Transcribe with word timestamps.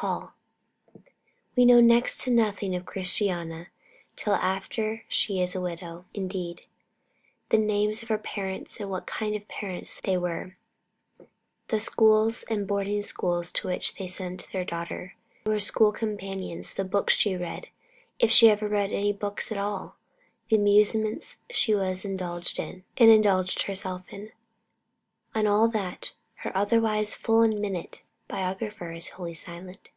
Paul. 0.00 0.32
We 1.56 1.64
know 1.64 1.80
next 1.80 2.20
to 2.20 2.30
nothing 2.30 2.76
of 2.76 2.84
Christiana 2.86 3.68
till 4.14 4.34
after 4.34 5.02
she 5.08 5.40
is 5.42 5.56
a 5.56 5.60
widow 5.60 6.04
indeed. 6.14 6.66
The 7.48 7.58
names 7.58 8.00
of 8.00 8.08
her 8.08 8.18
parents, 8.18 8.78
and 8.78 8.88
what 8.90 9.06
kind 9.08 9.34
of 9.34 9.48
parents 9.48 9.98
they 10.00 10.16
were, 10.16 10.56
the 11.66 11.80
schools 11.80 12.44
and 12.44 12.60
the 12.62 12.66
boarding 12.66 13.02
schools 13.02 13.50
to 13.52 13.66
which 13.66 13.96
they 13.96 14.06
sent 14.06 14.46
their 14.52 14.64
daughter, 14.64 15.16
her 15.46 15.58
school 15.58 15.90
companions, 15.90 16.74
the 16.74 16.84
books 16.84 17.14
she 17.16 17.34
read, 17.34 17.66
if 18.20 18.30
she 18.30 18.48
ever 18.50 18.68
read 18.68 18.92
any 18.92 19.12
books 19.12 19.50
at 19.50 19.58
all, 19.58 19.96
the 20.48 20.54
amusements 20.54 21.38
she 21.50 21.74
was 21.74 22.04
indulged 22.04 22.60
in 22.60 22.84
and 22.98 23.10
indulged 23.10 23.62
herself 23.62 24.02
in 24.10 24.30
on 25.34 25.48
all 25.48 25.66
that 25.66 26.12
her 26.36 26.56
otherwise 26.56 27.16
full 27.16 27.42
and 27.42 27.58
minute 27.58 28.04
biographer 28.28 28.92
is 28.92 29.08
wholly 29.08 29.32
silent. 29.32 29.88